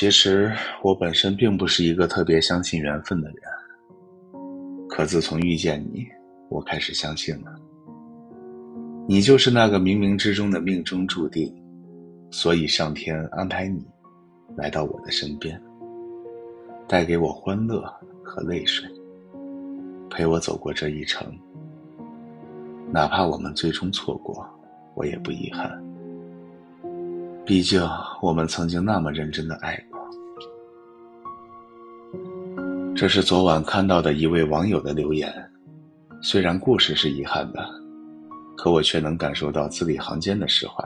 [0.00, 0.50] 其实
[0.82, 3.36] 我本身并不是一个特别相信缘分的人，
[4.88, 6.06] 可自从遇见你，
[6.48, 7.54] 我开始相信了。
[9.06, 11.54] 你就是那个冥冥之中的命中注定，
[12.30, 13.86] 所以上天安排你
[14.56, 15.60] 来到我的身边，
[16.88, 17.84] 带给我欢乐
[18.24, 18.88] 和泪水，
[20.08, 21.30] 陪我走过这一程。
[22.90, 24.48] 哪怕我们最终错过，
[24.94, 25.70] 我也不遗憾。
[27.44, 27.82] 毕竟
[28.22, 29.89] 我们曾经那么认真的爱过
[33.00, 35.32] 这是昨晚看到的一位网友的留言，
[36.20, 37.66] 虽然故事是遗憾的，
[38.58, 40.84] 可我却能感受到字里行间的释怀。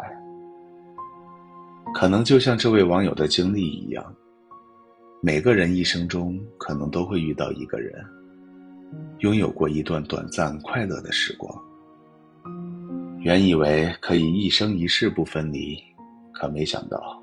[1.92, 4.14] 可能就像这位网友的经历一样，
[5.20, 7.92] 每个人一生中可能都会遇到一个人，
[9.18, 11.52] 拥有过一段短暂快乐的时光。
[13.18, 15.76] 原以为可以一生一世不分离，
[16.32, 17.20] 可没想到，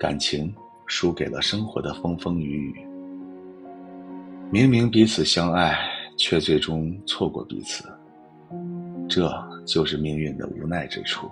[0.00, 0.50] 感情
[0.86, 2.88] 输给了生活的风风雨雨。
[4.50, 5.78] 明明彼此相爱，
[6.16, 7.84] 却最终错过彼此，
[9.08, 9.30] 这
[9.66, 11.30] 就是命运的无奈之处。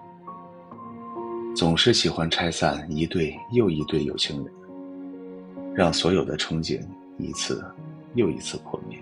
[1.55, 4.55] 总是喜欢拆散一对又一对有情人，
[5.75, 6.79] 让所有的憧憬
[7.19, 7.65] 一次
[8.15, 8.99] 又一次破灭。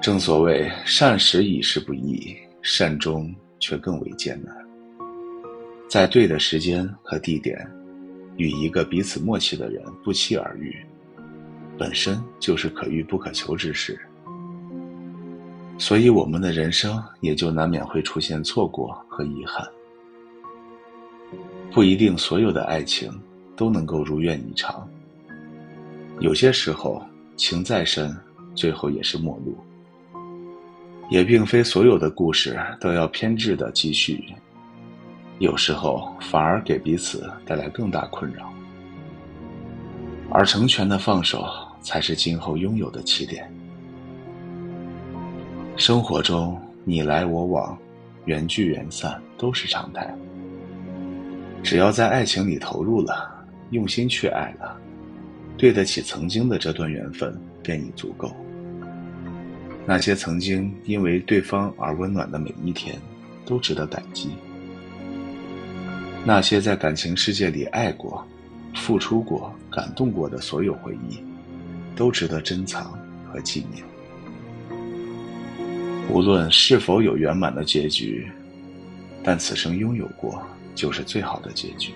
[0.00, 2.36] 正所谓善始已是不易。
[2.62, 4.54] 善终却更为艰难，
[5.88, 7.58] 在对的时间和地点，
[8.36, 10.76] 与一个彼此默契的人不期而遇，
[11.80, 13.98] 本身就是可遇不可求之事。
[15.78, 19.66] 所以，我们的人生也就难免会出现错过和遗憾。
[21.72, 23.10] 不一定所有的爱情
[23.56, 24.86] 都能够如愿以偿，
[26.18, 27.02] 有些时候
[27.34, 28.14] 情再深，
[28.54, 29.56] 最后也是陌路。
[31.08, 34.22] 也并非所有的故事都要偏执的继续，
[35.38, 38.52] 有时候反而给彼此带来更大困扰，
[40.30, 41.42] 而成全的放手
[41.82, 43.50] 才是今后拥有的起点。
[45.76, 47.78] 生活中你来我往，
[48.26, 50.14] 缘聚缘散都是常态，
[51.62, 53.30] 只要在爱情里投入了，
[53.70, 54.76] 用心去爱了，
[55.56, 58.30] 对得起曾经的这段缘分，便已足够。
[59.86, 62.94] 那些曾经因为对方而温暖的每一天，
[63.46, 64.30] 都值得感激。
[66.24, 68.22] 那些在感情世界里爱过、
[68.74, 71.18] 付出过、感动过的所有回忆，
[72.00, 72.98] 都值得珍藏
[73.30, 73.84] 和纪念。
[76.08, 78.26] 无论是否有圆满的结局，
[79.22, 80.42] 但此生拥有过，
[80.74, 81.92] 就是最好的结局。